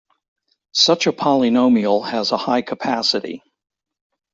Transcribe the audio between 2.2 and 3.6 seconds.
a high capacity.